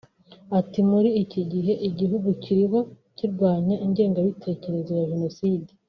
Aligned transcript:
Ati”Muri 0.59 1.09
iki 1.23 1.41
gihe 1.51 1.73
igihugu 1.89 2.27
kiriho 2.43 2.79
kirwanya 3.17 3.75
ingengabitekerezo 3.85 4.89
ya 4.99 5.07
Jenoside 5.11 5.69